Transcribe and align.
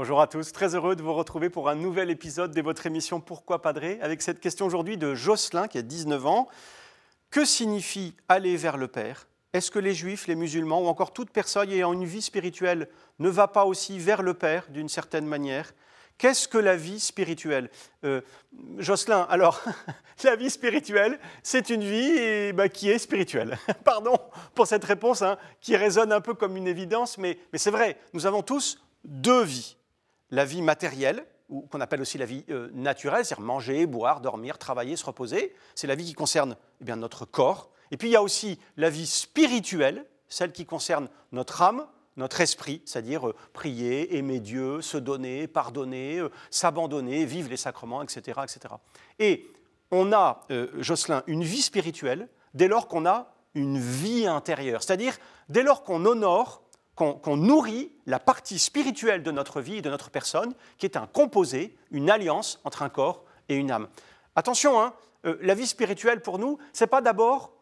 Bonjour 0.00 0.20
à 0.20 0.28
tous, 0.28 0.52
très 0.52 0.76
heureux 0.76 0.94
de 0.94 1.02
vous 1.02 1.12
retrouver 1.12 1.50
pour 1.50 1.68
un 1.68 1.74
nouvel 1.74 2.08
épisode 2.08 2.54
de 2.54 2.62
votre 2.62 2.86
émission 2.86 3.20
Pourquoi 3.20 3.60
Padré 3.60 3.98
avec 4.00 4.22
cette 4.22 4.38
question 4.38 4.64
aujourd'hui 4.64 4.96
de 4.96 5.16
Jocelyn 5.16 5.66
qui 5.66 5.76
a 5.76 5.82
19 5.82 6.24
ans. 6.24 6.48
Que 7.32 7.44
signifie 7.44 8.14
aller 8.28 8.56
vers 8.56 8.76
le 8.76 8.86
Père? 8.86 9.26
Est-ce 9.52 9.72
que 9.72 9.80
les 9.80 9.94
juifs, 9.94 10.28
les 10.28 10.36
musulmans 10.36 10.82
ou 10.82 10.86
encore 10.86 11.12
toute 11.12 11.30
personne 11.30 11.72
ayant 11.72 11.92
une 11.92 12.04
vie 12.04 12.22
spirituelle 12.22 12.88
ne 13.18 13.28
va 13.28 13.48
pas 13.48 13.64
aussi 13.64 13.98
vers 13.98 14.22
le 14.22 14.34
Père 14.34 14.68
d'une 14.70 14.88
certaine 14.88 15.26
manière? 15.26 15.72
Qu'est-ce 16.16 16.46
que 16.46 16.58
la 16.58 16.76
vie 16.76 17.00
spirituelle? 17.00 17.68
Euh, 18.04 18.20
Jocelyn, 18.76 19.26
alors, 19.28 19.60
la 20.22 20.36
vie 20.36 20.50
spirituelle, 20.50 21.18
c'est 21.42 21.70
une 21.70 21.82
vie 21.82 22.52
bah, 22.52 22.68
qui 22.68 22.88
est 22.88 22.98
spirituelle. 22.98 23.58
Pardon 23.84 24.16
pour 24.54 24.68
cette 24.68 24.84
réponse 24.84 25.22
hein, 25.22 25.38
qui 25.60 25.74
résonne 25.74 26.12
un 26.12 26.20
peu 26.20 26.34
comme 26.34 26.56
une 26.56 26.68
évidence, 26.68 27.18
mais, 27.18 27.36
c'est 27.54 27.72
vrai, 27.72 27.98
nous 28.12 28.26
avons 28.26 28.42
tous 28.44 28.80
deux 29.02 29.42
vies. 29.42 29.74
La 30.30 30.44
vie 30.44 30.62
matérielle, 30.62 31.24
ou 31.48 31.62
qu'on 31.62 31.80
appelle 31.80 32.00
aussi 32.00 32.18
la 32.18 32.26
vie 32.26 32.44
euh, 32.50 32.68
naturelle, 32.72 33.24
c'est-à-dire 33.24 33.44
manger, 33.44 33.86
boire, 33.86 34.20
dormir, 34.20 34.58
travailler, 34.58 34.96
se 34.96 35.04
reposer. 35.04 35.54
C'est 35.74 35.86
la 35.86 35.94
vie 35.94 36.04
qui 36.04 36.14
concerne 36.14 36.56
eh 36.80 36.84
bien, 36.84 36.96
notre 36.96 37.24
corps. 37.24 37.70
Et 37.90 37.96
puis 37.96 38.08
il 38.08 38.12
y 38.12 38.16
a 38.16 38.22
aussi 38.22 38.58
la 38.76 38.90
vie 38.90 39.06
spirituelle, 39.06 40.04
celle 40.28 40.52
qui 40.52 40.66
concerne 40.66 41.08
notre 41.32 41.62
âme, 41.62 41.86
notre 42.16 42.40
esprit, 42.40 42.82
c'est-à-dire 42.84 43.28
euh, 43.28 43.34
prier, 43.54 44.16
aimer 44.16 44.40
Dieu, 44.40 44.82
se 44.82 44.98
donner, 44.98 45.46
pardonner, 45.46 46.18
euh, 46.18 46.30
s'abandonner, 46.50 47.24
vivre 47.24 47.48
les 47.48 47.56
sacrements, 47.56 48.02
etc. 48.02 48.40
etc. 48.42 48.74
Et 49.18 49.50
on 49.90 50.12
a, 50.12 50.46
Jocelyn, 50.76 51.22
une 51.26 51.42
vie 51.42 51.62
spirituelle 51.62 52.28
dès 52.52 52.68
lors 52.68 52.88
qu'on 52.88 53.06
a 53.06 53.32
une 53.54 53.78
vie 53.78 54.26
intérieure, 54.26 54.82
c'est-à-dire 54.82 55.16
dès 55.48 55.62
lors 55.62 55.82
qu'on 55.82 56.04
honore, 56.04 56.67
qu'on 56.98 57.36
nourrit 57.36 57.92
la 58.06 58.18
partie 58.18 58.58
spirituelle 58.58 59.22
de 59.22 59.30
notre 59.30 59.60
vie 59.60 59.76
et 59.76 59.82
de 59.82 59.90
notre 59.90 60.10
personne, 60.10 60.52
qui 60.78 60.86
est 60.86 60.96
un 60.96 61.06
composé, 61.06 61.76
une 61.92 62.10
alliance 62.10 62.60
entre 62.64 62.82
un 62.82 62.88
corps 62.88 63.24
et 63.48 63.54
une 63.54 63.70
âme. 63.70 63.88
Attention, 64.34 64.80
hein, 64.80 64.94
la 65.22 65.54
vie 65.54 65.66
spirituelle 65.66 66.20
pour 66.20 66.40
nous, 66.40 66.58
c'est 66.72 66.88
pas 66.88 67.00
d'abord 67.00 67.52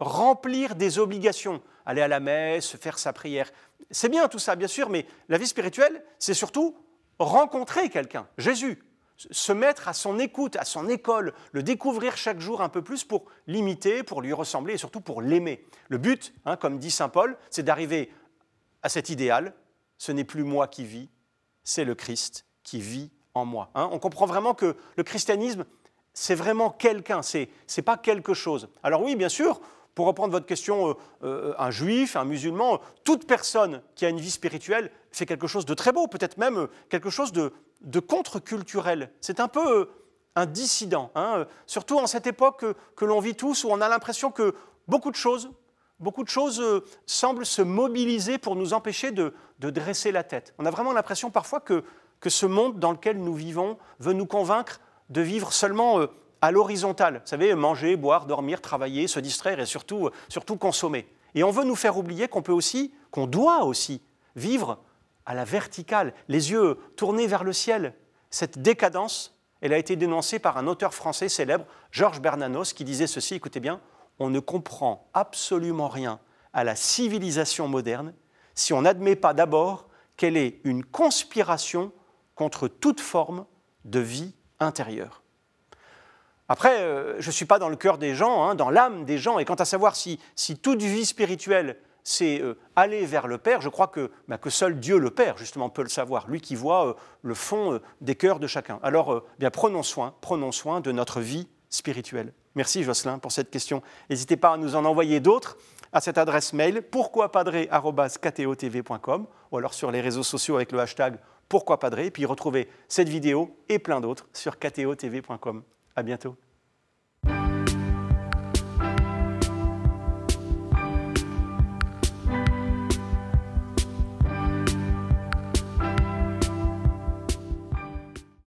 remplir 0.00 0.76
des 0.76 0.98
obligations, 0.98 1.62
aller 1.84 2.00
à 2.00 2.08
la 2.08 2.20
messe, 2.20 2.76
faire 2.76 2.98
sa 2.98 3.12
prière. 3.12 3.50
C'est 3.90 4.08
bien 4.08 4.28
tout 4.28 4.38
ça, 4.38 4.56
bien 4.56 4.68
sûr, 4.68 4.88
mais 4.88 5.06
la 5.28 5.36
vie 5.36 5.46
spirituelle, 5.46 6.02
c'est 6.18 6.34
surtout 6.34 6.76
rencontrer 7.18 7.90
quelqu'un, 7.90 8.26
Jésus, 8.38 8.82
se 9.16 9.52
mettre 9.52 9.88
à 9.88 9.94
son 9.94 10.18
écoute, 10.18 10.56
à 10.56 10.64
son 10.64 10.88
école, 10.88 11.32
le 11.52 11.62
découvrir 11.62 12.16
chaque 12.16 12.40
jour 12.40 12.60
un 12.60 12.68
peu 12.68 12.82
plus 12.82 13.04
pour 13.04 13.24
l'imiter, 13.46 14.02
pour 14.02 14.20
lui 14.20 14.32
ressembler 14.32 14.74
et 14.74 14.78
surtout 14.78 15.00
pour 15.00 15.22
l'aimer. 15.22 15.64
Le 15.88 15.98
but, 15.98 16.34
hein, 16.44 16.56
comme 16.56 16.78
dit 16.78 16.90
Saint 16.90 17.08
Paul, 17.08 17.36
c'est 17.50 17.62
d'arriver 17.62 18.10
à 18.82 18.88
cet 18.88 19.10
idéal. 19.10 19.54
Ce 19.98 20.12
n'est 20.12 20.24
plus 20.24 20.44
moi 20.44 20.68
qui 20.68 20.84
vis, 20.84 21.08
c'est 21.64 21.84
le 21.84 21.94
Christ 21.94 22.44
qui 22.62 22.80
vit 22.80 23.10
en 23.34 23.44
moi. 23.44 23.70
Hein. 23.74 23.88
On 23.92 23.98
comprend 23.98 24.26
vraiment 24.26 24.54
que 24.54 24.76
le 24.96 25.02
christianisme, 25.02 25.64
c'est 26.12 26.34
vraiment 26.34 26.70
quelqu'un, 26.70 27.22
c'est 27.22 27.48
n'est 27.76 27.82
pas 27.82 27.96
quelque 27.96 28.34
chose. 28.34 28.68
Alors 28.82 29.02
oui, 29.02 29.16
bien 29.16 29.28
sûr, 29.28 29.60
pour 29.96 30.06
reprendre 30.06 30.30
votre 30.30 30.46
question, 30.46 30.90
euh, 30.90 30.94
euh, 31.24 31.54
un 31.58 31.70
juif, 31.70 32.16
un 32.16 32.24
musulman, 32.24 32.80
toute 33.02 33.26
personne 33.26 33.82
qui 33.94 34.04
a 34.04 34.10
une 34.10 34.20
vie 34.20 34.30
spirituelle 34.30 34.90
fait 35.10 35.24
quelque 35.24 35.46
chose 35.46 35.64
de 35.64 35.72
très 35.72 35.90
beau, 35.90 36.06
peut-être 36.06 36.36
même 36.36 36.58
euh, 36.58 36.66
quelque 36.90 37.08
chose 37.08 37.32
de, 37.32 37.50
contre-culturel. 38.00 39.10
C'est 39.22 39.40
un 39.40 39.48
peu 39.48 39.88
un 40.34 40.44
dissident, 40.44 41.10
hein, 41.14 41.46
surtout 41.66 41.98
en 41.98 42.06
cette 42.06 42.26
époque 42.26 42.64
que, 42.94 43.04
l'on 43.06 43.20
vit 43.20 43.34
tous, 43.34 43.64
où 43.64 43.70
on 43.70 43.80
a 43.80 43.88
l'impression 43.88 44.30
que 44.30 44.54
beaucoup 44.86 45.10
de 45.10 45.16
choses, 45.16 45.50
beaucoup 46.00 46.24
de 46.24 46.28
choses 46.28 46.62
semblent 47.06 47.46
se 47.46 47.62
mobiliser 47.62 48.38
pour 48.38 48.56
nous 48.56 48.72
empêcher 48.72 49.10
de, 49.10 49.34
dresser 49.58 50.12
la 50.12 50.24
tête. 50.24 50.54
On 50.58 50.66
a 50.66 50.70
vraiment 50.70 50.92
l'impression 50.92 51.30
parfois 51.30 51.60
que, 51.60 51.84
ce 52.26 52.46
monde 52.46 52.80
dans 52.80 52.92
lequel 52.92 53.18
nous 53.18 53.34
vivons 53.34 53.78
veut 54.00 54.12
nous 54.12 54.26
convaincre 54.26 54.80
de 55.10 55.20
vivre 55.20 55.52
seulement 55.52 56.00
à 56.40 56.50
l'horizontale. 56.50 57.20
Vous 57.24 57.28
savez, 57.28 57.54
manger, 57.54 57.96
boire, 57.96 58.26
dormir, 58.26 58.60
travailler, 58.60 59.06
se 59.06 59.20
distraire 59.20 59.60
et 59.60 59.66
surtout, 59.66 60.10
surtout 60.28 60.56
consommer. 60.56 61.06
Et 61.36 61.44
on 61.44 61.50
veut 61.50 61.64
nous 61.64 61.76
faire 61.76 61.96
oublier 61.98 62.28
qu'on 62.28 62.42
peut 62.42 62.52
aussi, 62.52 62.92
qu'on 63.10 63.26
doit 63.26 63.64
aussi 63.64 64.02
vivre 64.34 64.78
à 65.24 65.34
la 65.34 65.44
verticale, 65.44 66.14
les 66.28 66.50
yeux 66.50 66.78
tournés 66.96 67.26
vers 67.26 67.44
le 67.44 67.52
ciel. 67.52 67.94
Cette 68.30 68.60
décadence, 68.60 69.38
elle 69.60 69.72
a 69.72 69.78
été 69.78 69.96
dénoncée 69.96 70.38
par 70.38 70.56
un 70.56 70.66
auteur 70.66 70.94
français 70.94 71.28
célèbre, 71.28 71.66
Georges 71.90 72.20
Bernanos, 72.20 72.72
qui 72.72 72.84
disait 72.84 73.06
ceci, 73.06 73.34
écoutez 73.34 73.60
bien, 73.60 73.80
on 74.18 74.30
ne 74.30 74.40
comprend 74.40 75.08
absolument 75.14 75.88
rien 75.88 76.20
à 76.52 76.64
la 76.64 76.76
civilisation 76.76 77.68
moderne 77.68 78.14
si 78.54 78.72
on 78.72 78.82
n'admet 78.82 79.16
pas 79.16 79.34
d'abord 79.34 79.88
qu'elle 80.16 80.36
est 80.36 80.60
une 80.64 80.84
conspiration 80.84 81.92
contre 82.34 82.68
toute 82.68 83.00
forme 83.00 83.44
de 83.84 84.00
vie 84.00 84.34
intérieure. 84.60 85.22
Après, 86.48 86.80
euh, 86.80 87.20
je 87.20 87.26
ne 87.26 87.32
suis 87.32 87.44
pas 87.44 87.58
dans 87.58 87.68
le 87.68 87.76
cœur 87.76 87.98
des 87.98 88.14
gens, 88.14 88.44
hein, 88.44 88.54
dans 88.54 88.70
l'âme 88.70 89.04
des 89.04 89.18
gens, 89.18 89.38
et 89.38 89.44
quant 89.44 89.54
à 89.54 89.64
savoir 89.64 89.96
si, 89.96 90.18
toute 90.62 90.80
vie 90.80 91.04
spirituelle, 91.04 91.76
c'est 92.04 92.40
euh, 92.40 92.56
aller 92.76 93.04
vers 93.04 93.26
le 93.26 93.36
Père, 93.36 93.60
je 93.60 93.68
crois 93.68 93.90
bah, 94.28 94.38
que, 94.38 94.48
seul 94.48 94.78
Dieu 94.78 94.98
le 94.98 95.10
Père, 95.10 95.36
justement, 95.38 95.68
peut 95.68 95.82
le 95.82 95.88
savoir, 95.88 96.28
lui 96.28 96.40
qui 96.40 96.54
voit 96.54 96.86
euh, 96.86 96.94
le 97.22 97.34
fond 97.34 97.80
des 98.00 98.14
cœurs 98.14 98.38
de 98.38 98.46
chacun. 98.46 98.78
Alors, 98.82 99.24
bien, 99.38 99.50
prenons 99.50 99.82
soin, 99.82 100.14
prenons 100.20 100.52
soin 100.52 100.80
de 100.80 100.92
notre 100.92 101.20
vie 101.20 101.48
spirituelle. 101.70 102.32
Merci 102.54 102.82
Jocelyn 102.82 103.18
pour 103.18 103.32
cette 103.32 103.50
question. 103.50 103.82
N'hésitez 104.08 104.36
pas 104.36 104.52
à 104.52 104.56
nous 104.56 104.76
en 104.76 104.84
envoyer 104.84 105.20
d'autres 105.20 105.58
à 105.92 106.00
cette 106.00 106.18
adresse 106.18 106.52
mail 106.52 106.82
pourquoipadré.com 106.82 109.26
ou 109.50 109.56
alors 109.56 109.74
sur 109.74 109.90
les 109.90 110.00
réseaux 110.00 110.22
sociaux 110.22 110.56
avec 110.56 110.72
le 110.72 110.80
hashtag 110.80 111.18
pourquoipadré, 111.48 112.06
et 112.06 112.10
puis 112.10 112.24
retrouvez 112.24 112.68
cette 112.88 113.08
vidéo 113.08 113.56
et 113.68 113.78
plein 113.78 114.00
d'autres 114.00 114.26
sur 114.32 114.58
ktotv.com. 114.58 115.62
À 115.94 116.02
bientôt. 116.02 116.36